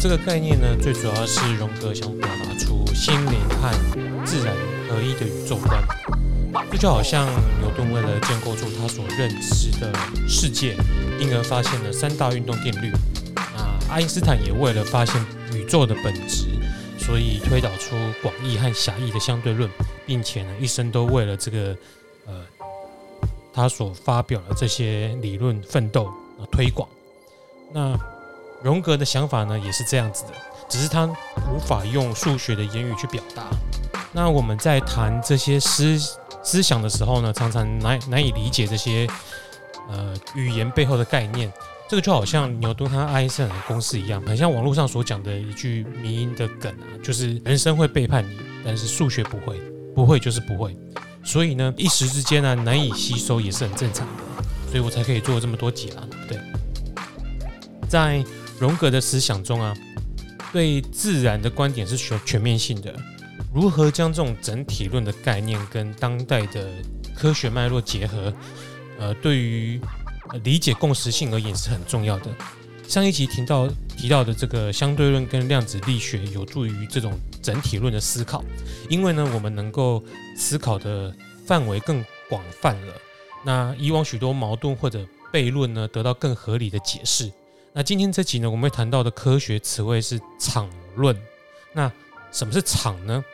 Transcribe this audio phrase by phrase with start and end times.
[0.00, 3.70] 这个概念呢，最主要是荣格想表达出心灵和
[4.24, 4.56] 自然
[4.88, 5.78] 合一的宇宙观。
[6.70, 7.26] 这就好像
[7.60, 9.92] 牛顿为了建构出他所认知的
[10.26, 10.74] 世界，
[11.20, 12.90] 因而发现了三大运动定律。
[13.36, 16.46] 那爱因斯坦也为了发现宇宙的本质，
[16.98, 19.68] 所以推导出广义和狭义的相对论，
[20.06, 21.76] 并且呢，一生都为了这个。
[22.26, 22.44] 呃，
[23.52, 26.88] 他所发表的这些理论奋斗呃推广，
[27.72, 27.98] 那
[28.62, 30.30] 荣格的想法呢也是这样子的，
[30.68, 33.44] 只是他无法用数学的言语去表达。
[34.12, 35.98] 那我们在谈这些思
[36.42, 39.06] 思想的时候呢，常常难难以理解这些
[39.88, 41.52] 呃语言背后的概念。
[41.88, 49.60] 这个就好像牛顿和爱因斯坦的公式一样，很像网络上所讲的一句迷因的梗啊，就是人生会背叛你，但是数学不会，
[49.92, 50.76] 不会就是不会。
[51.24, 54.22] 所以呢，一时之间呢，难以吸收也是很正常的，
[54.70, 56.02] 所以我才可以做这么多集啦。
[56.28, 56.38] 对，
[57.88, 58.24] 在
[58.60, 59.74] 荣格的思想中啊，
[60.52, 62.94] 对自然的观点是全全面性的。
[63.54, 66.68] 如何将这种整体论的概念跟当代的
[67.16, 68.32] 科学脉络结合，
[68.98, 69.80] 呃，对于
[70.44, 72.26] 理解共识性而言是很重要的。
[72.86, 73.66] 上一集提到
[73.96, 78.44] 提到的这个相对论跟量子力学，有助于这种整体论的思考，
[78.90, 80.04] 因为呢，我们能够
[80.36, 81.14] 思考的
[81.46, 82.94] 范围更广泛了。
[83.42, 87.32] 那以往许多矛盾或者悖论呢，得到更合理的解释。
[87.72, 91.16] 那今天这集呢，我们会谈到的科学词汇是场论。
[91.72, 91.90] 那
[92.32, 93.24] 什么是场呢？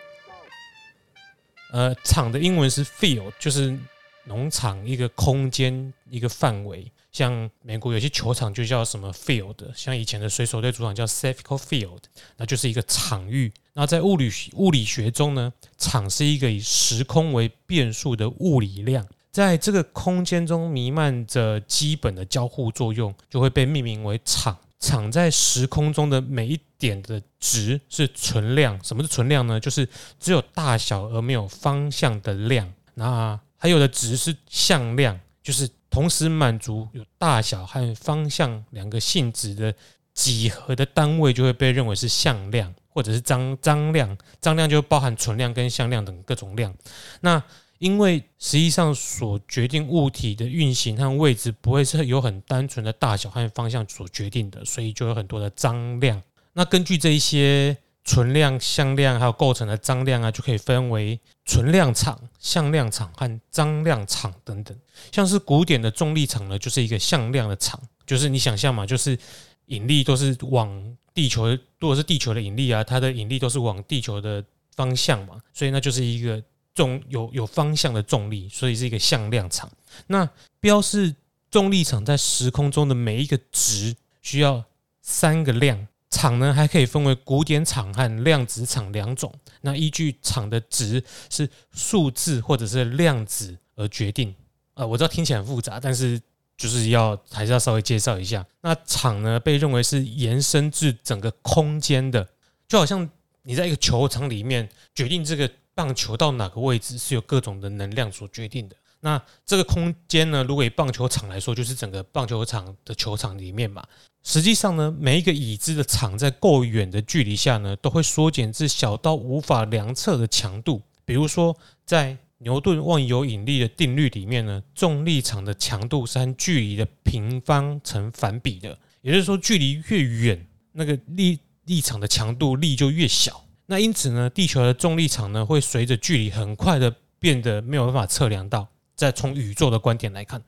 [1.73, 3.77] 呃，场的英文是 field，就是
[4.25, 6.87] 农场一个空间一个范围。
[7.13, 12.01] 像美国有些球场就叫什么 field，像以前的水手队主场叫 Safeco Field，
[12.37, 13.51] 那就是一个场域。
[13.73, 24.57] 那在物理物理学中呢，场是一个以时空为变数的物理量，在这个空间中弥漫着基本的交互作用，就会被命名为场。
[24.81, 28.83] 场在时空中的每一点的值是存量。
[28.83, 29.61] 什么是存量呢？
[29.61, 29.87] 就是
[30.19, 32.73] 只有大小而没有方向的量。
[32.95, 35.69] 那还有的值是向量，就是。
[35.89, 39.75] 同时满足有大小和方向两个性质的
[40.13, 44.15] 几何的单位，就会被认为是向量，或者是张张量。
[44.39, 46.75] 张量就包含存量跟向量等各种量。
[47.21, 47.43] 那
[47.79, 56.23] 因为实际上所决定物体的运行和位置不会是由很单纯的大小和方向所决定的，所以就有很多的张量。
[56.53, 57.77] 那根据这一些。
[58.09, 64.79] 存量、向量还有构成的张量啊，就可以分为存量场、向量场和张量场等等。
[65.11, 69.19] 像是古典的重力场呢，就是一个向量的场，就是你想象嘛，就是
[69.65, 71.49] 引力都是往地球，
[71.81, 74.45] 如果是地球的引力啊，它的引力都是往地球的
[74.77, 76.41] 方向嘛，所以那就是一个
[76.77, 79.69] 重有有方向的重力，所以是一个向量场。
[80.07, 81.17] 那标示
[81.51, 84.63] 重力场在时空中的每一个值需要
[85.03, 85.89] 三个量。
[86.09, 89.31] 场呢，还可以分为古典场和量子场两种。
[89.63, 94.35] 那依据场的值是数字或者是量子而决定。
[94.75, 96.19] 呃，我知道听起来很复杂，但是
[96.57, 98.47] 就是要还是要稍微介绍一下。
[98.63, 102.27] 那场呢，被认为是延伸至整个空间的，
[102.69, 103.07] 就好像
[103.43, 108.75] 你在一个球场里面决定这个棒球到哪个位置，是由各种的能量所决定的。
[109.01, 113.87] 那这个空间呢，如果以棒球场来说，就是整个棒球场的球场里面嘛。
[114.25, 120.83] 实际上呢，每一个已知的场在够远的距离下呢，都会缩减至小到无法量测的强度。
[121.05, 121.55] 比如说，
[121.85, 128.77] 在牛顿万有引力的定律里面呢，重力场的强度是和距离的平方成反比的。
[129.03, 133.45] 也就是说，距离越远，那个力力场的强度力就越小。
[133.67, 138.69] 那因此呢，地球的重力场呢，会随着距离很快的变得没有办法测量到。
[138.95, 140.43] 再从宇宙的观点来看，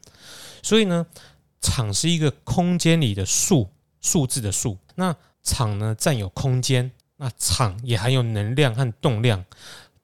[0.62, 1.06] 所以呢，
[1.60, 3.68] 场是一个空间里的数
[4.00, 4.78] 数字的数。
[4.94, 9.44] 那场呢，占有空间，那场也含有能量和动量。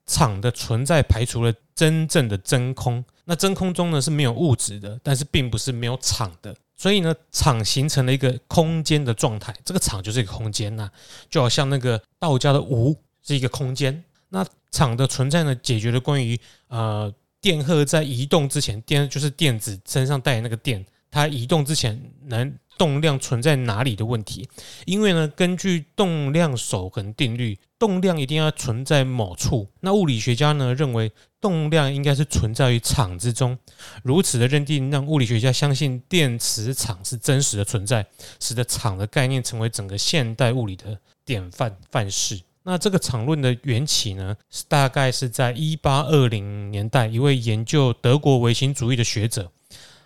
[0.07, 3.03] 场的存在排除了真正的真空。
[3.25, 6.55] 那真空中呢，是没有物质的，但是并不是没有场的。
[6.85, 9.57] 所以呢，场形成了一个空间的状态。
[9.65, 10.91] 这个场就是一个空间呐，
[11.31, 14.05] 就好像那个道家的无是一个空间。
[14.29, 16.39] 那场的存在呢，解决了关于
[16.69, 17.11] 呃。
[17.41, 24.49] 电荷在移动之前，电就是电子身上带的那个电，它移动之前能动量存在哪里的问题。
[24.87, 29.69] 因为呢，根据动量守恒定律，动量一定要存在某处。
[29.81, 33.59] 那物理学家呢认为，动量应该是存在于场之中。
[34.03, 38.07] 如此的认定，让物理学家相信电磁场是真实的存在，
[38.41, 42.41] 使得场的概念成为整个现代物理的典范范式。
[42.67, 49.53] 那这个场论的缘起呢，是大概是在一八二零年代，一位研究德国唯心主义的学者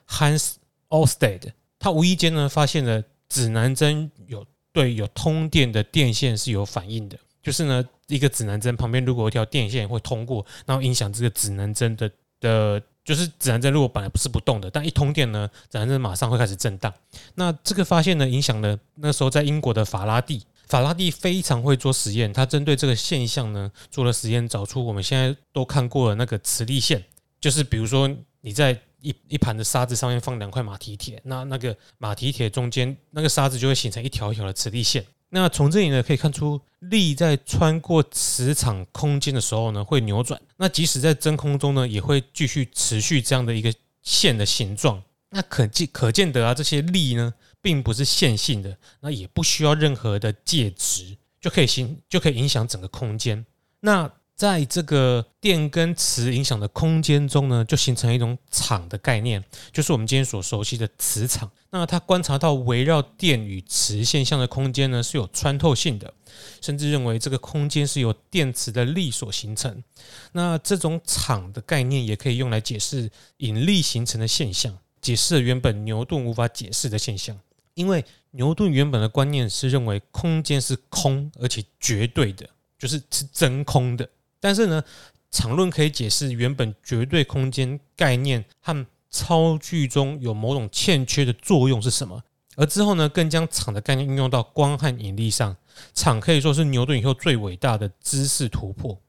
[0.08, 0.54] Hans
[0.88, 12.10] Ørsted，他无意间呢发现了指南针有对有通电的电线是有反应的，就是呢一个指南针旁边如果有一条电线会通过，然后影响这个指南针的
[12.40, 16.92] 的，就是指南针如果本来不是不动的，但一通电呢，指南针马上会开始震荡。
[17.34, 20.42] 那这个发现呢，影响了那时候在英国的法拉第。
[20.68, 27.02] 法拉第非常会做实验，他针对这个现象呢做了实验，找出我们现在都看过的那个磁力线，
[27.40, 28.06] 就是比如说
[28.42, 35.04] 你在一一盘的沙子上面放两块马蹄铁，那那个马蹄铁中间那个沙子就会形成一条一条的磁力线。
[35.30, 43.72] 那从这里呢可以看出，力在穿过磁场空间的时候呢会扭转，那即使在真空中呢也会继续持续这样的一个
[44.02, 45.02] 线的形状。
[45.30, 47.34] 那可见可见得啊，这些力呢。
[47.60, 53.44] 并不是线性的，那也不需要任何的介质就可以形就可以影响整个空间。
[53.80, 54.08] 那
[54.38, 59.42] 在这个电跟磁影响的空间中呢，就形成一种场的概念，
[59.72, 61.50] 就是我们今天所熟悉的磁场。
[61.70, 66.14] 那他观察到围绕电与磁现象的空间呢是有穿透性的，
[66.60, 69.82] 甚至认为这个空间是由电磁的力所形成。
[70.30, 77.36] 那这种场的概念也可以用来解释引力形成的现象，解释了原本牛顿无法解释的现象。
[77.74, 82.48] 因为牛顿原本的观念是认为空间是空而且绝对的，
[82.78, 84.08] 就是是真空的。
[84.40, 84.82] 但是呢，
[85.30, 92.22] 场论可以解释原本绝对空间概念和超距中有某种欠缺的作用是什么。
[92.56, 95.56] 而之后呢，更将场的概念运用到光和引力上。
[95.94, 99.00] 场可以说是牛顿以后最伟大的知识突破。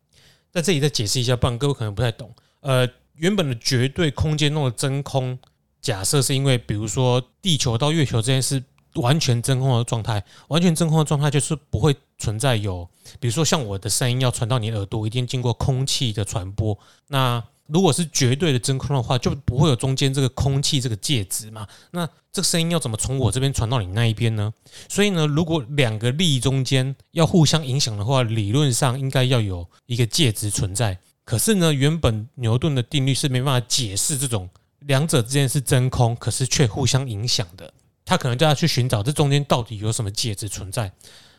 [0.51, 2.31] 在这里再解释一下，不然各位可能不太懂。
[2.61, 5.37] 呃，原本的绝对空间中的真空。
[5.81, 8.63] 假设是因为，比如说地球到月球这件事
[8.99, 12.87] 完全真空的状态，完全真空的状态就是不会存在有，
[13.19, 16.77] 比如说像我的声音要传到你耳朵，一定经过空气的传播。
[17.07, 21.67] 那如果是绝对的真空的话，就不会有中间这个空气这个介质嘛。
[21.91, 24.51] 那这个声音要怎么从我这边传到你那一边呢？
[24.87, 30.97] 所以呢，如果两个力中间要互相影响的话，理论上应该要有一个介质存在。
[31.23, 34.49] 可是呢，原本牛顿的定律是没办法解释这种。
[34.79, 37.71] 两者之间是真空，可是却互相影响的。
[38.09, 40.91] 他可能就要去寻找这中间到底有什么介质存在。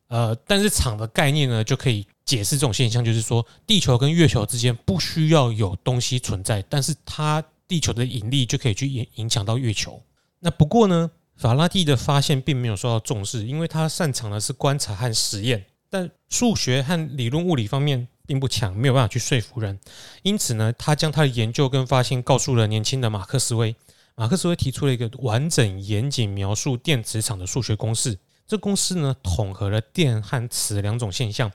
[0.06, 10.00] 呃，但是场的概念呢，就可以解释这种现象，就是说地球跟月球之间不需要有东西存在，但是它地球的引力就可以去影影响到月球。
[10.38, 18.06] 那不过呢，法拉第的发现并没有受到重视，因为他擅长的是观察和实验，但数学和理论物理方面。
[18.30, 19.76] 并不强，没有办法去说服人，
[20.22, 23.74] 因此呢，他将他的研究跟发现告诉了年轻的马克思威。
[24.20, 28.18] 马克思韦提出了一个完整严谨描述电磁场的数学公式。
[28.46, 31.50] 这公式呢，统合了电和磁两种现象。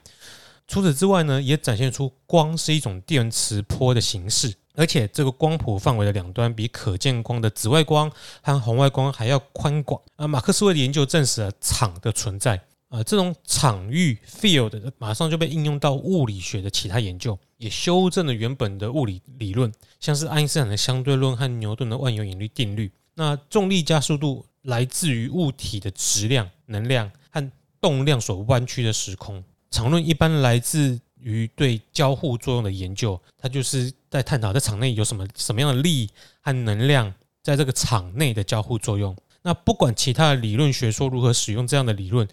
[0.66, 8.10] 除此之外呢，也展现出光是一种电磁波的形式，而且这个光谱范围的两端比可见光的紫外光
[8.42, 10.02] 和红外光还要宽广。
[10.16, 12.60] 而马克思韦的研究证实了场的存在。
[12.96, 19.70] 呃，这种场域 field 马上就被应用到物理学的其他研究，也修正了原本的物理理论，
[20.00, 22.90] 像是爱因斯坦的相对论和牛顿的万有引力定律。
[23.12, 29.44] 那重力加速度来自于物体的质量、能量和动量所弯曲的时空。
[29.70, 36.08] 场论一般来自于对交互作用的研究，它就是在探讨在场内有什么什么样的力
[36.40, 37.12] 和能量
[37.42, 39.14] 在这个场内的交互作用。
[39.46, 42.26] 那不管其他的理论学说如何使用这样的理论。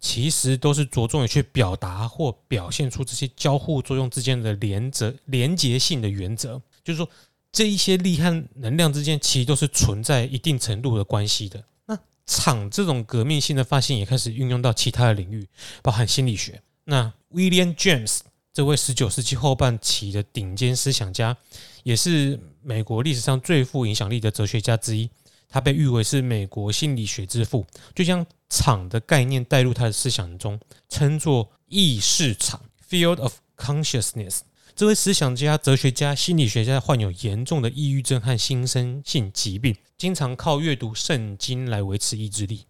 [0.00, 7.10] 其实都是着重于去表达或表现出这些交互作用之间的连则、连结性的原则，就是说
[7.50, 11.64] 这一些力和能量之间其实都是存在一定程度的关系的。
[11.86, 15.44] 那场这种革命性的发现也开始运用到其他的领域，
[15.82, 16.62] 包含心理学。
[16.84, 18.20] 那 William James
[18.52, 21.36] 这位十九世纪后半期的顶尖思想家，
[21.82, 25.10] 也是美国历史上最富影响力的哲学家之一。
[25.48, 34.40] 他被誉为是美国心理学之父，就将场的概念带入他的思想中，称作意识场 （Field of Consciousness）。
[34.76, 42.64] 这位思想家、哲学家、心理学家患有严重的抑郁症和心身性疾病，经常靠阅读圣经来维持意志力。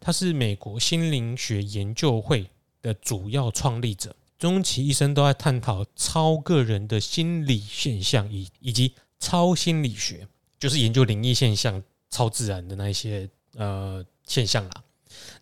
[0.00, 2.50] 他是美国心灵学研究会
[2.82, 10.26] 的主要创立者，终其一生都在探讨超个人的心理现象以以及超心理学，
[10.58, 11.82] 就是研究灵异现象。
[12.16, 14.82] 超自然的那一些呃现象啦，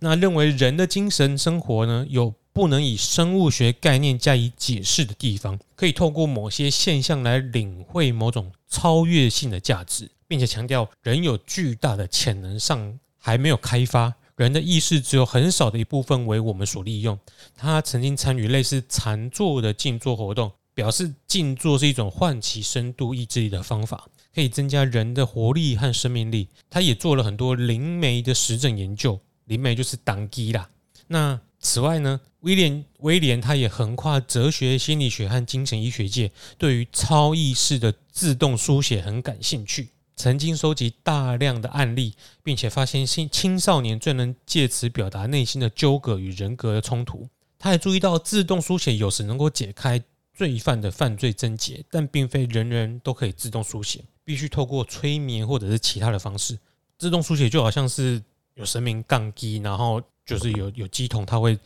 [0.00, 17.16] 那认为人的精神生活呢，有不能以生物学概念加以解释的地方，可以透过某些现象来领会某种超越性的价值，并且强调人有巨大的潜能上还没有开发，人的意识只有很少的一部分为我们所利用。
[17.56, 26.48] 他曾经参与类似禅坐的静坐活动，表示静坐是一种唤起深度意志力的方法，可以增加人的活力和生命力。
[26.68, 30.68] 他也做了很多灵媒的实证研究，灵媒就是当机啦。
[31.06, 39.88] 那此外呢，威廉威廉他也横跨哲学、心理学和精神医学界，对于超意识的自动书写很感兴趣。
[40.16, 47.28] 曾经收集大量的案例，并且发现青青少年最能借此表达内心的纠葛与人格的冲突。
[47.58, 50.00] 他还注意到自动书写有时能够解开
[50.34, 56.58] 罪犯的犯罪症结，但并非人人都可以自动书写，必须透过催眠或者是其他的方式。
[56.98, 58.22] 自动书写就好像是
[58.54, 61.58] 有神明杠机，然后就是有有乩童，他会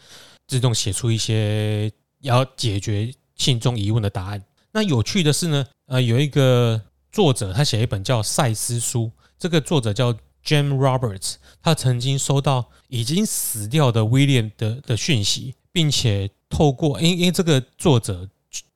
[0.47, 4.45] 自动写出一些要解决信中疑问的答案。
[4.73, 6.81] 那有趣的是呢，呃，有一个。
[7.11, 9.05] 作者他写一本叫《赛斯书》，
[9.39, 10.13] 这个作者叫
[10.45, 18.29] James Roberts，他曾经收到已经死掉的威廉的的讯息，并且透过因因为这个作者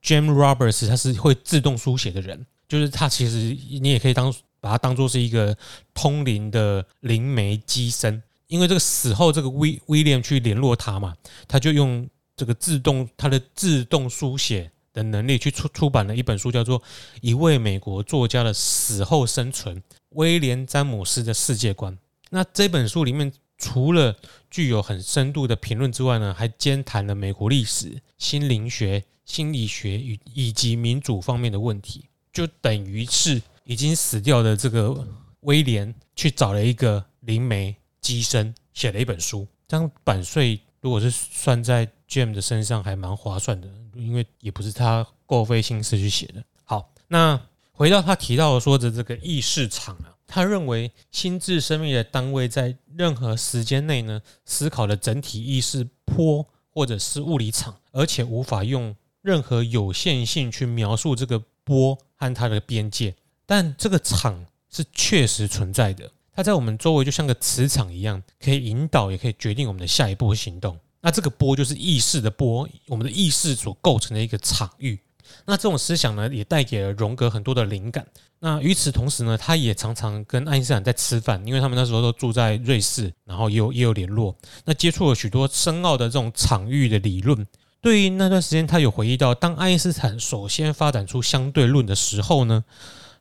[0.03, 5.55] Jam Roberts 他是会自动书写的人，就是他其实你也可以当把他当做是一个
[5.93, 11.15] 通灵的灵媒机身，因为这个死后这个威威廉去联络他嘛，
[11.47, 14.69] 他就用这个自动他的自动书写。
[14.93, 16.79] 的能力去出出版了一本书，叫做
[17.19, 21.91] 《一位美国作家的死后生存：威廉·詹姆斯的世界观》。
[22.29, 24.15] 那这本书里面除了
[24.51, 32.09] 具有很深度的评论之外呢，还兼谈了美国历史、心灵学、心理学与以及民主方面的问题。
[32.31, 35.07] 就等于是已经死掉的这个
[35.41, 43.67] 威廉去找了一个灵媒机身写了一本书，这样版税如果是算在 James 的身上，还蛮划算的。
[43.95, 46.43] 因为也不是他够费心思去写的。
[46.63, 47.39] 好，那
[47.71, 63.15] 回到他提到说的这个意识场啊，他认为心智生命的单位在任何时间内呢，思考的整体意识波或者是物理场，而且无法用任何有限性去描述这个波和它的边界。
[63.45, 70.77] 但这个场是确实存在的，它在我们周围就像个磁场一样，可以引导，也可以决定我们的下一步行动。
[71.01, 74.99] 那这个波就是意识的波，我们的意识所构成的一个场域。
[75.45, 78.05] 那这种思想呢，也带给了荣格很多的灵感。
[78.39, 84.35] 那与此同时呢，他也常常跟爱因斯坦在吃饭，因为他们那时候都住在瑞士，然后也有也有联络。
[84.65, 87.45] 那接触了许多深奥的这种场域的理论。
[87.83, 92.63] 对于那段时间，他有回忆到，当爱因斯坦首先发展出相对论的时候呢，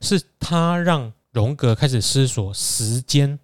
[0.00, 3.38] 是他让荣格开始思索时间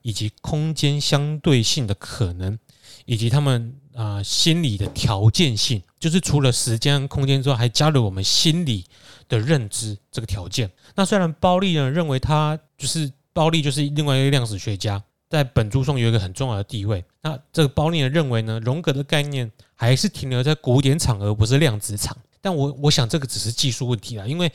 [0.00, 2.58] 以及空间相对性的可能。
[3.04, 8.84] 以及他们啊心理的条件性，就是除了时间空间之外，还加了我们心理
[9.28, 10.70] 的认知这个条件。
[10.94, 17.02] 那虽然包利呢认为他就是包利就是另外一个量子学家，在本书中有一个很重要的地位。
[17.22, 22.16] 那这个包利呢认为呢，荣格的概念还是停留在古典场，而不是量子场。
[22.40, 24.52] 但我我想这个只是技术问题啦，因为。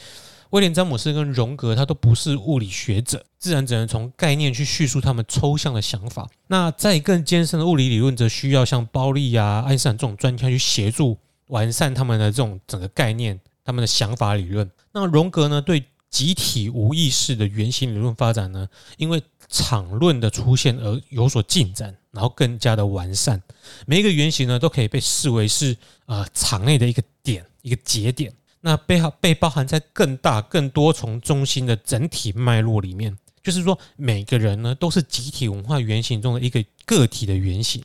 [0.52, 6.26] 威廉·詹姆斯跟荣格，他都不是物理学者，自然只能从概念去叙述他们抽象的想法。
[6.48, 11.18] 那在更艰深的物理理论，则需要像包利啊、爱因斯坦这种专家去协助
[11.48, 14.72] 完善他们的这种整个概念、他们的想法理论。
[14.94, 23.42] 那荣格呢，对集体无意识的原型理论发展呢，因为场论的出现而有所进展，然后更加的完善。
[23.86, 25.76] 每一个原型呢，都可以被视为是
[26.06, 28.34] 呃场内的一个点、一个节点。
[28.60, 37.82] 那被被包含在更大、更多重中心的整体脉络里面，就是说，每个人呢都是集体文化原型中的一个个体的原型。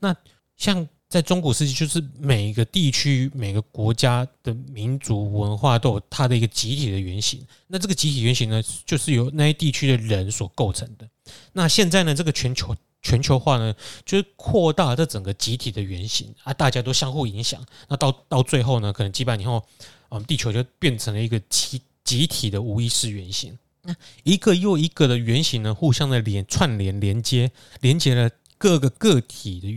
[0.00, 0.14] 那
[0.56, 7.40] 像在中古世纪，就是每一个地区、每个国家的民族文化都有它的一个集体的原型。
[7.66, 11.08] 那这个集体原型呢，就是由那些地区的人所构成的。
[11.52, 13.74] 那现在呢，这个全球全球化呢，
[14.04, 17.64] 就是扩大这整个集体的原型啊，大家都相互影响。
[17.88, 19.62] 那到到最后呢，可能几百年后。
[20.10, 29.68] 啊，地球就变成了一个集集体的无意识原型，那一个又一个的原型呢，互相的连串联连接，连接了各个个体的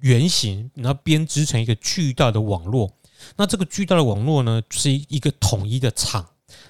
[0.00, 2.90] 原型，然后编织成一个巨大的网络。
[3.36, 6.26] 那这个巨大的网络呢，是一个统一的场。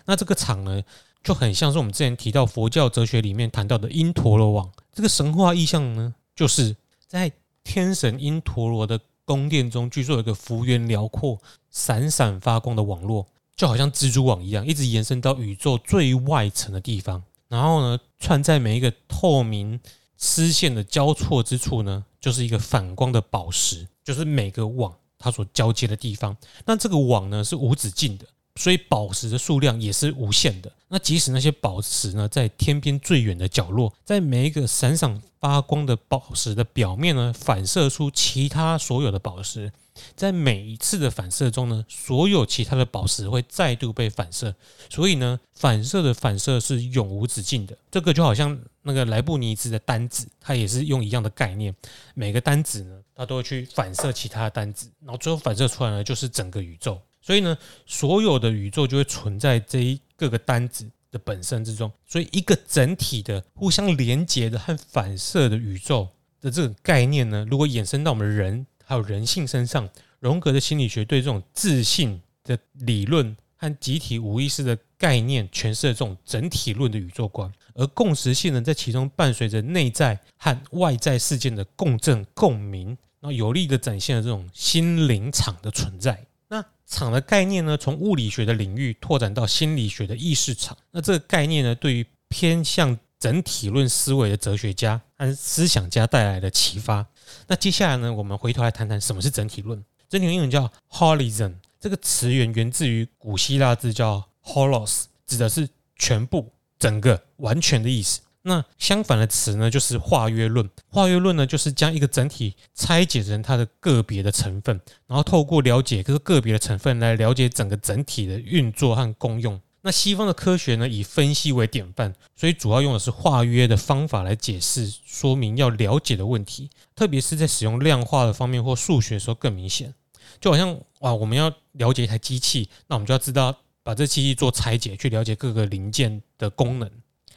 [0.07, 0.83] 那这个场呢，
[1.23, 4.71] 就很像是我们之前提到佛教哲学里面谈到的因陀罗网。
[4.93, 7.31] 这个神话意象呢，就是在
[7.63, 9.01] 天神因陀罗的。
[9.29, 11.39] 宫殿中据说有一个幅员辽阔、
[11.71, 17.23] 闪闪发光的网络，就好像蜘蛛网一样，一直延伸到宇宙最外层的地方。
[17.47, 19.79] 然后呢，串在每一个透明
[20.17, 26.37] 丝线的交错之处呢，就是一个反光的宝石，就是每个网它所交接的地方。
[26.65, 28.27] 那这个网呢是无止境的，
[28.59, 30.71] 所以宝石的数量也是无限的。
[30.89, 39.73] 那即使那些宝石呢，在天边最远的角落，在每一个闪闪发光的宝石的表面呢，反射出其他所有的宝石。
[40.15, 44.55] 在每一次的反射中呢，所有其他的宝石会再度被反射，
[44.89, 47.77] 所以呢，反射的反射是永无止境的。
[47.91, 51.75] 这个就好像那个莱布尼兹的单子，它也是用一样的概念，
[52.15, 56.99] 每个单子呢，它都会去反射其他的单子，然后最后反射出来呢，就是整个宇宙。
[57.29, 61.93] 所以呢，所有的宇宙就会存在这一个个单子的本身之中。
[62.07, 66.09] 所以，一个整体的、互相连接的和反射的宇宙
[66.41, 68.67] 的这个概念呢，如果衍生到我们人。
[68.83, 69.87] 还有人性身上，
[70.19, 86.25] 荣格的心理学对这种自信的理论和集体无意识的概念诠释了这种整体论的宇宙观，而共识性呢，在其中伴随着内在和外在事件的共振共鸣，然后有力的展现了这种心灵场的存在。
[86.49, 90.77] 那场的概念呢，从物理学的领域拓展到心理学的意识场。
[90.91, 97.07] 那这个概念呢，对于偏向整体论思维的哲学家和思想家带来的启发。
[97.47, 99.83] 那接下来呢，我们回头来谈谈什么是整体论。
[100.09, 108.21] 整体论英文叫 holism，这个词源源自于古希腊字叫 holos，指的是全部、整个、完全的意思。
[108.43, 110.69] 那相反的词呢，就是化约论。
[110.87, 119.61] 化约论呢，就是将一个整体拆解成它的个别的成分，然后透过了解这个个别的成分来了解整个整体的运作和功用。
[119.83, 129.95] 那西方的科学呢，以分析为典范，所以主要用的是化约的方法来解释、说明要了解的问题，特别是在使用量化的方面或数学的时候更明显。
[130.41, 136.91] 就好像哇，我们要了解一台机器，那我们就要知道把这机器做拆解，去了解各个零件的功能。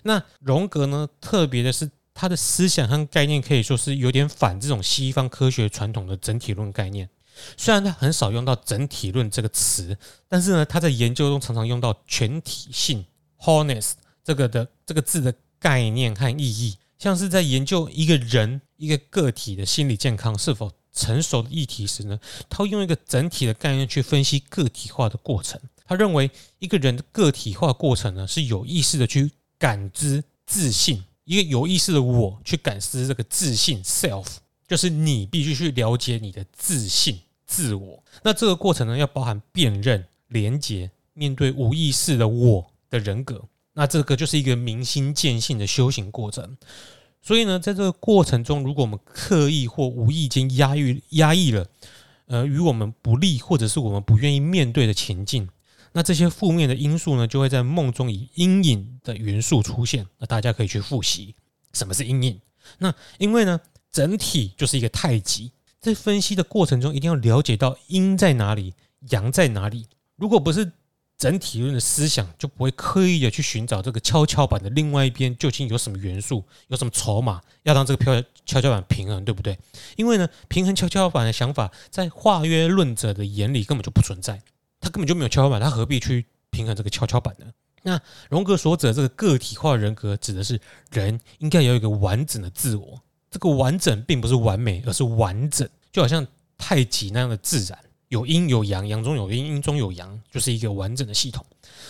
[0.03, 7.09] 那荣格呢，特别的是他的思想和概念可以说是有点反这种西方科学传统的整体论概念。
[7.55, 13.05] 虽然他很少用到整体论这个词，但是呢，他在研究中常常用到全体性
[13.37, 25.59] h o n e s s 这个的这个字的概念和意义，像是在研究一个人一个个体的心理健康是否成熟的议题时呢，他会用一个整体的概念去分析个体化的过程。
[25.85, 29.31] 他认为一个人的个体化过程呢，是有意识的去
[29.61, 34.25] 感知自信，一个有意识的我去感知这个自信 （self）。
[34.67, 38.03] 就是你必须去了解你的自信、自我。
[38.23, 43.39] 那这个过程呢，要包含辨认、连接、面对无意识的我的人格。
[43.73, 46.57] 那这个就是一个明心见性的修行过程。
[47.21, 51.67] 所以呢，在这个过程中，如果我们刻意或无意间压抑、压抑了，
[52.25, 55.47] 呃，与我们不利或者是我们不愿意面对的情境，
[55.93, 60.05] 那这些负面的因素呢，就会在梦中以阴影的元素出现。
[60.17, 61.35] 那大家可以去复习
[61.73, 62.39] 什么是阴影。
[62.77, 63.59] 那因为呢，
[63.91, 68.73] 整体就是一个太极，在分析的过程中，一定要了解到阴在哪里，
[69.09, 69.87] 阳在哪里。
[70.15, 70.71] 如果不是
[71.17, 79.57] 整体论的思想，就不会刻意的去寻找这个跷跷板的另外一边究竟有什么元素，有什么筹码，要让这个飘跷跷板平衡，对不对？
[79.97, 84.41] 因为呢，平衡跷跷板的想法，在化约论者的眼里根本就不存在，
[84.81, 87.45] 他根本就没有跷跷板，他何必去平衡这个跷跷板呢？
[87.83, 90.59] 那荣格所指的这个个体化人格，指的是
[90.91, 93.01] 人应该有一个完整的自我。
[93.29, 101.45] 这个完整并不是完美，而是完整，就好像太极那样的自然，有阴有阳，阳中有阴，阴中有阳，就是一个完整的系统。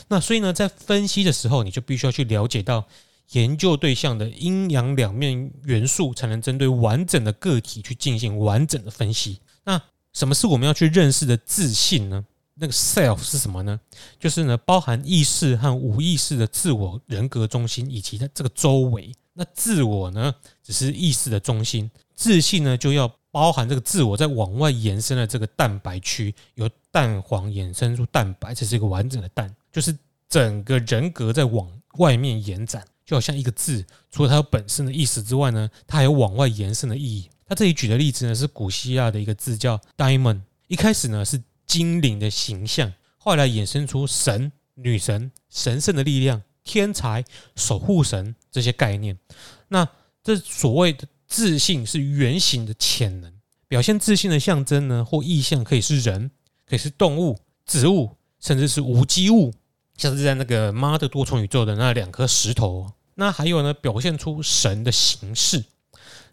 [0.08, 2.88] 那所以呢，在分析的时候，你就必须要去了解到
[3.32, 9.40] 研究对象的阴阳两面元素，才能针对完整的个体去进行完整的分析。
[9.64, 9.82] 那
[10.14, 12.24] 什么是我们要去认识的自信呢？
[12.62, 13.80] 那个 self 是什么呢？
[14.20, 19.12] 就是呢，包含意识和无意识的自我人格中心以及它这个周围。
[19.34, 29.98] 那自我呢，只是意识的中心；自信呢，就要包含这个自我在往外延伸的这个蛋白区，由蛋黄衍生出蛋白，这是一个完整的蛋，就是
[30.30, 37.28] 整个人格在往外面延展，就好像一个字，除了它有本身的意思之外呢，它还有往外延伸的意义。
[37.48, 41.42] 他这里举的例子呢，是古希腊的一个字叫 diamond，一开始呢是
[41.72, 46.42] 精灵的形象，后来衍生出神、女神、神圣的力量。
[46.64, 49.18] 天才、守护神这些概念，
[49.70, 49.88] 那
[50.24, 53.34] 这所谓的自信是原型的潜能，
[53.68, 56.30] 表现自信的象征呢，或意象可以是人，
[56.68, 59.52] 可以是动物、植物，甚至是无机物，
[59.98, 62.92] 像是在那个妈的多重宇宙的那两颗石头。
[63.16, 65.66] 那还有呢，表现出神的形式，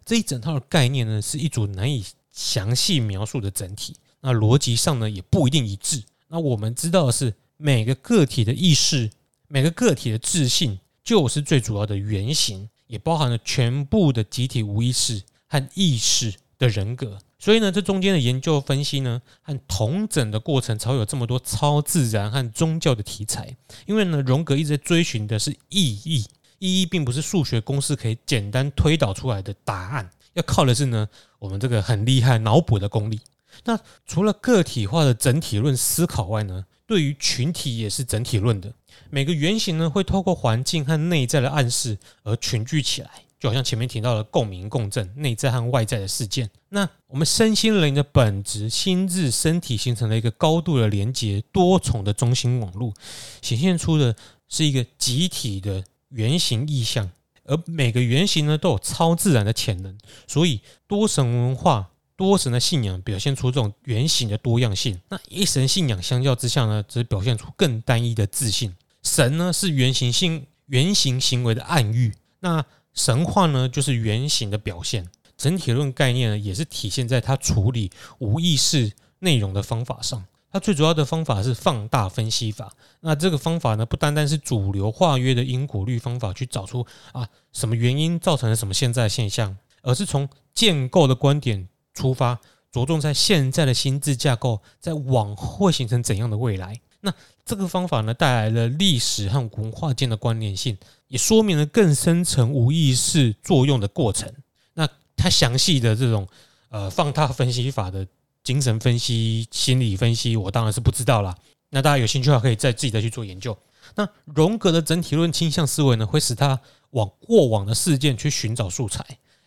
[0.04, 3.96] 这一整套的概念呢，是一组难以详细描述的整体。
[4.20, 6.02] 那逻辑上呢，也不一定一致。
[6.28, 9.10] 那我们知道的是，每个个体的意识。
[9.50, 17.18] 每个个体的自信就是最主要的原型，也包含了全部的集体无意识和意识的人格。
[17.38, 23.56] 所以呢，这中间的研究分析呢，和统整的过程才会有这么多超自然和宗教的题材。
[23.86, 26.26] 因为呢，荣格一直在追寻的是意义，
[26.58, 33.18] 意义并不是数学公式可以简单推导出来的答案，要靠的是呢，我们这个很厉害脑补的功力。
[33.64, 38.72] 那除了个体化的整体论思考外呢，对于群体也是整体论的。
[39.10, 43.10] 每个原型呢，会透过环境和内在的暗示而群聚起来。
[43.40, 46.50] 就好像前面提到的共鸣共振，内在和外在的事件。
[46.70, 52.92] 那我们身心灵的本质，心智、身体形成了一个高度的连接，多重的中心网络，
[53.40, 54.16] 显现出的
[54.48, 57.08] 是一个集体的原型意象。
[57.44, 59.96] 而每个原型呢，都有超自然的潜能。
[60.26, 65.00] 所以多神文化、多神的信仰表现出这种原型的多样性。
[65.08, 68.74] 那一神信仰相较之下呢，则表现出更单一的自信。
[69.04, 72.12] 神呢，是原型性、原型行为的暗喻。
[72.40, 75.08] 那神话呢，就是原型的表现。
[75.36, 80.24] 整体论概念呢，也是体现在它处理无意识内容的方法上。
[80.50, 82.72] 它最主要的方法是放大分析法。
[82.98, 92.38] 那这个方法呢，不单单是主流化约的因果律方法去找出啊什么原因造成了什么现在现象，而是从建构的观点出发，
[92.70, 96.80] 着重在现在的心智架构在往后形成怎样的未来。
[97.00, 97.12] 那
[97.44, 100.76] 这个方法呢，带来了历史和文化间的关联性。
[101.08, 104.30] 也说明了更深层无意识作用的过程。
[104.74, 106.28] 那它详细的这种
[106.68, 108.06] 呃放大分析法的
[108.44, 111.34] 精神分析、心理分析，我当然是不知道啦。
[111.70, 113.56] 那大家有兴趣的话，可以再自己再去做研究。
[113.94, 119.02] 那荣格的整体论倾向思维呢，会使他往过往的事件去寻找素材，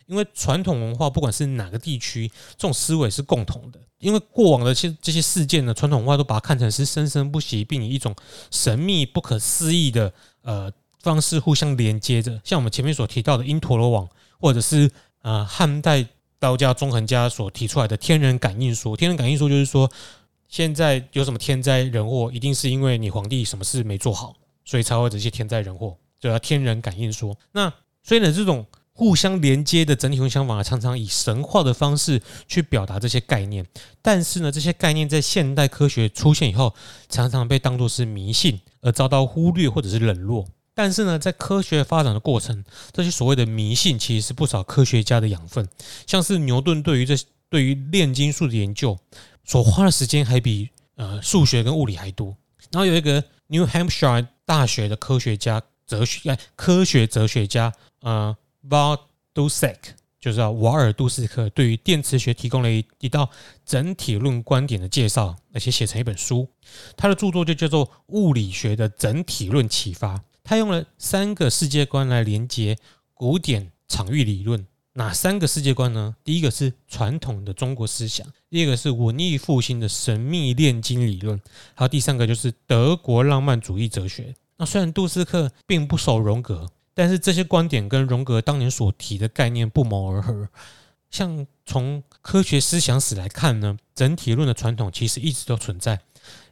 [0.06, 3.78] 因为传统文化不管是哪个地区，这种思维是共同的。
[3.98, 8.14] 因为过往的这这些事件呢，传统文化都把它看成是生生不息，并以一种
[8.50, 10.12] 神秘不可思议的
[10.42, 10.72] 呃。
[11.02, 14.88] 方式互相连接着，像我们前面所提到的因陀罗网，或者是
[15.22, 16.06] 呃汉代
[16.38, 18.96] 道家纵横家所提出来的天人感应说。
[18.96, 19.90] 天人感应说就是说，
[20.46, 27.36] 现在有什么天灾人祸，一定是因为你皇帝什么事没做好，所以才会这些天灾人祸，就叫天人感应说。
[27.50, 27.68] 那
[28.04, 33.66] 所以呢，这种互相连接的整体性想法，常常以神话的方式去表达这些概念。
[34.02, 36.74] 但是呢，这些概念在现代科学出现以后，
[37.08, 40.46] 常常被当作是迷信，而遭到忽略或者是冷落。
[40.74, 45.68] 但是呢，在科学发展的过程，这些所谓的迷信其实是不少科学家的养分。
[46.06, 47.14] 像是牛顿对于这
[47.48, 48.98] 对于炼金术的研究
[49.44, 52.36] 所花的时间，还比呃数学跟物理还多。
[52.70, 58.34] 然后有一个 New Hampshire 大学的科学家、哲学科学哲学家呃
[58.68, 58.98] Val
[59.34, 63.28] d u s e k 就是瓦尔杜斯克，对于电磁学提供了一一道
[63.66, 66.48] 整体论观点的介绍，而且写成一本书。
[66.96, 70.16] 他的著作就叫做《物理学的整体论启发》。
[70.44, 72.78] 他用了三个世界观来连接
[73.14, 76.14] 古典场域理论，哪三个世界观呢？
[76.22, 81.40] 第一个是传统的中国思想，第二个是文艺复兴的神秘炼金理论，
[81.74, 84.32] 还有第三个就是德国浪漫主义哲学。
[84.56, 90.48] 那虽然杜斯克并不熟荣格，但是这些观点跟荣格当年所提的概念不谋而合。
[91.10, 96.00] 像从科学思想史来看呢，整体论的传统其实一直都存在。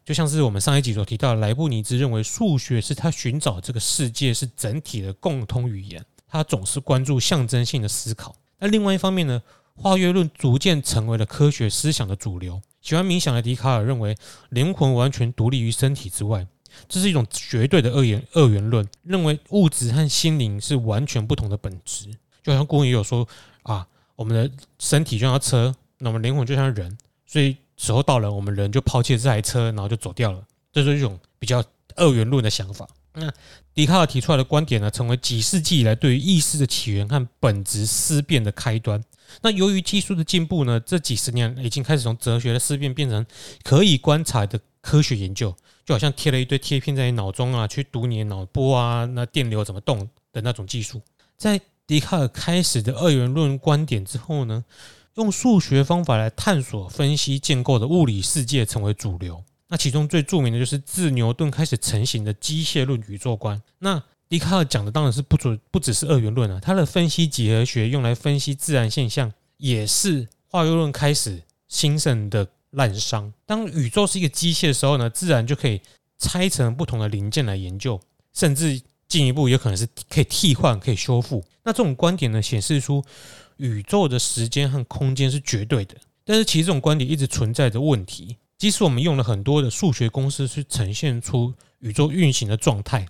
[0.05, 8.35] 就像是我们上一集所提到，莱布尼兹认为数学是他寻找这个世界是整体的共通语言，他总是关注象征性的思考。
[8.59, 9.41] 那另外一方面呢，
[9.75, 12.61] 化约论逐渐成为了科学思想的主流。
[12.83, 14.17] 喜欢冥想的笛卡尔认为
[14.49, 16.47] 灵魂完全独立于身体之外，
[16.89, 22.07] 这是一种绝对的二元二元论，认为物质和心灵是完全不同的本质。
[22.43, 23.27] 就好像古人也有说
[23.63, 27.57] 啊，我们的身体就像车，那我们灵魂就像人，所以。
[27.83, 30.45] 时候到了，我们人就抛弃这台车，然后就走掉了。
[30.71, 31.65] 这是一种比较
[31.97, 32.87] 二元论的想法。
[33.15, 33.33] 那
[33.73, 39.03] 笛卡尔提出来的观点呢，成为几世纪以来对于意识的起源和本质思辨的开端。
[39.41, 43.25] 那由于技术的进步呢，这几十年已经开始从哲学的思辨变成
[43.63, 51.01] 可以观察的科学研究，就好像贴了一堆贴片在你脑中啊，去读你的脑波啊，那电流怎么动的那种技术。
[51.37, 54.65] 在笛卡尔开始的二元论观点之后呢，
[55.15, 59.43] 用数学方法来探索、分析、建构的物理世界成为主流。
[59.69, 63.61] 那其中最著名的就是自牛顿开始成型的机械论宇宙观。
[63.79, 73.33] 那笛卡尔讲的当然是不准，不只是二元论啊，他的分析几何学用来分析自然现象，也是化约论开始兴盛的滥伤。
[73.47, 75.81] 当宇宙是一个机械的时候呢，自然就可以
[76.19, 78.01] 拆成不同的零件来研究，
[78.33, 81.45] 甚至进一步有可能是可以替换、可以修复。
[81.65, 83.05] 那这种观点呢，显示出。
[83.63, 88.39] 宇宙的时间和空间是绝对的，但是其实这种观点一直存在着问题。
[88.57, 93.07] 即使我们用了很多的数学公式去呈现出宇宙运行的状态，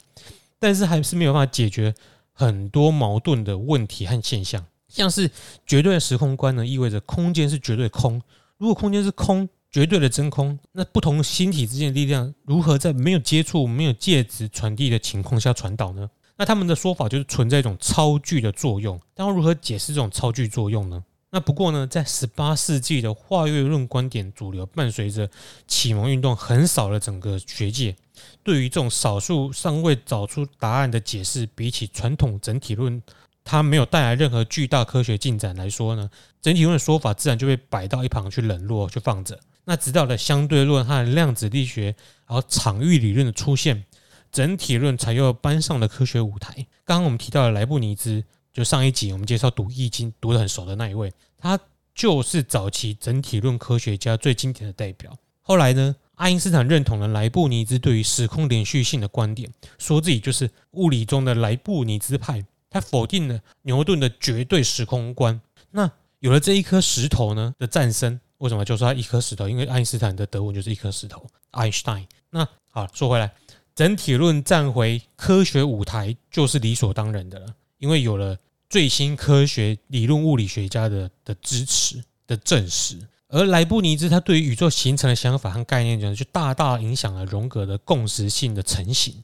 [0.59, 1.95] 但是还是没有办法解决
[2.33, 4.67] 很多矛盾的问题和现象。
[4.89, 5.31] 像是
[5.65, 8.21] 绝对的时空观呢，意味着空间是绝对空。
[8.61, 16.11] 如果空间是空，绝对的真空，那不同星体之间的力量如何在没有接触、没有介质传递的情况下传导呢？
[16.37, 19.01] 那他们的说法就是存在一种超距的作用。
[19.15, 21.03] 但要如何解释这种超距作用呢？
[21.31, 25.31] 那不过呢，在十八世纪的化约论观点主流，伴随着
[25.67, 27.97] 启蒙运动横扫了整个学界。
[28.43, 33.03] 对于这种少数尚未找出答案的解释，比起传统整体论，
[33.51, 36.09] 它没有带来任何巨大科学进展来说呢，
[36.41, 39.41] 整体论的说法自然就被摆到一旁去冷落，去放着。
[39.65, 41.87] 那直到了相对论和量子力学，
[42.29, 43.85] 然后场域理论的出现，
[44.31, 46.55] 整体论才又搬上了科学舞台。
[46.85, 48.23] 刚刚我们提到的莱布尼兹。
[48.53, 51.59] 就上一集我们介绍读《易经》读得很熟的那一位，他
[51.95, 55.17] 就是早期整体论科学家最经典的代表。
[55.41, 62.45] 后来呢，爱因斯坦认同了莱布尼兹对于时空连续性的观点，说自己就是物理中的莱布尼兹派。
[62.71, 65.39] 他否定了牛顿的绝对时空观。
[65.71, 69.49] 那有了这一颗石头呢的诞生，为什么就说他一颗石头？
[69.49, 72.07] 因为爱因斯坦的德文就是一颗石头，Einstein。
[72.31, 73.33] 那好，说回来，
[73.75, 77.55] 整体论站回科学舞台就是理所当然的了。
[77.79, 82.97] 因为有了最新科学理论物理学家的的支持的证实，
[83.33, 89.23] 而莱布尼兹他对于宇宙形成的想法和概念呢，就大大影响了荣格的共识性的成型。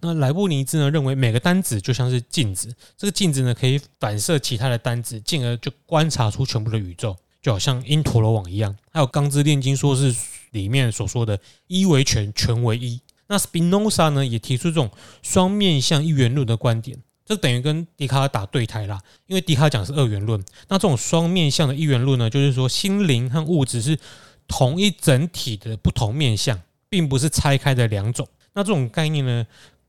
[0.00, 8.76] 那莱布尼兹呢认为每个单子就像是镜子，这个镜子呢可以反射其他的单子，进而就观察出全部的宇宙，就好像因陀罗网一样。
[8.92, 10.14] 还有《钢之炼金术士》
[10.52, 13.00] 里面所说的“一为全，全为一”。
[13.26, 14.88] 那斯宾诺萨呢也提出这种
[15.20, 16.96] 双面向一元论的观点。
[17.28, 23.98] 这等于跟笛卡尔打对台啦，因为笛卡尔讲是二元论，那这种双面向的一元论呢，就是说心灵和物质是
[24.46, 28.26] 同一整体的不同面向，并不是拆开的两种。
[28.54, 29.46] 那这种概念呢，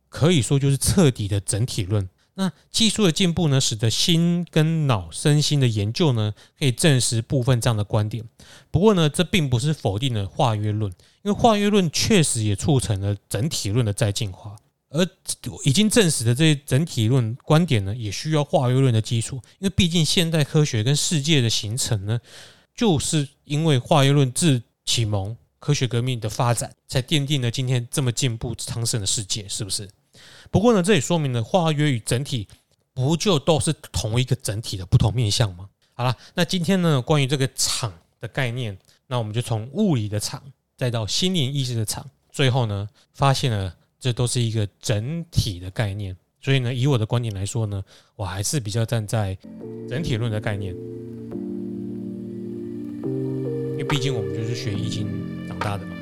[0.10, 2.10] 可以说就是彻底的整体论。
[2.34, 8.24] 那技术的进步呢，使得心跟脑身心的研究呢，可以证实部分这样的观点。
[8.70, 10.92] 不过呢，这并不是否定了化约论，
[11.24, 14.58] 因为化约论确实也促成了整体论的再进化。
[14.92, 15.08] 而
[15.64, 22.20] 已经证实的这些整体论观点呢，也需要化约论的基础，因为毕竟现代科学跟世界的形成呢，
[22.76, 29.88] 就是因为化约论自启蒙科学革命的发展，才奠定了今天这么进步昌盛的世界，是不是？
[30.50, 32.48] 不过呢，这也说明了化约与整体
[32.96, 35.70] 不就都是同一个整体的不同面向吗？
[35.94, 38.76] 好了，那今天呢，关于这个场的概念，
[39.06, 40.42] 那我们就从物理的场，
[40.76, 43.76] 再到心灵意识的场，最后呢，发现了。
[44.00, 47.84] 这都是一个整体的概念，所以呢，以我的观点来说呢，
[48.16, 49.38] 我还是比较站在
[49.90, 50.74] 整体论的概念，
[53.04, 55.06] 因为毕竟我们就是学易经
[55.50, 55.94] 长大的嘛，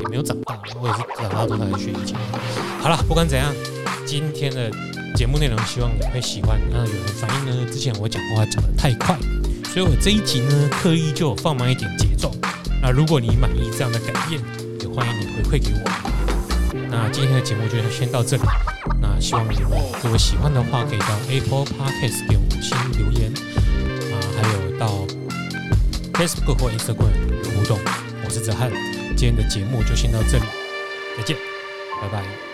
[0.00, 2.16] 也没有长大，我也是长大都在学易经。
[2.80, 3.52] 好了，不管怎样，
[4.06, 4.70] 今天的
[5.16, 6.60] 节目内容希望你会喜欢。
[6.70, 9.18] 那有人反映呢，之前我讲话讲得太快，
[9.64, 12.32] 所以我这一集呢，刻意就放慢一点节奏。
[12.80, 14.40] 那如果你满意这样的改变，
[14.80, 16.09] 也欢迎你回馈给我。
[16.90, 18.42] 那今天的节目就先到这里。
[19.00, 19.70] 那希望你们
[20.02, 23.32] 如果喜欢的话，可以到 Apple Podcast 给五星留言
[24.12, 25.06] 啊，还有到
[26.14, 27.12] Facebook 或 Instagram
[27.44, 27.78] 有互动。
[28.24, 28.70] 我是哲瀚，
[29.16, 30.44] 今天的节目就先到这里，
[31.16, 31.36] 再见，
[32.02, 32.49] 拜拜。